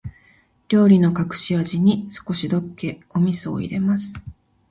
[0.67, 4.19] 料理の隠し味に、少しだけお味噌を入れます。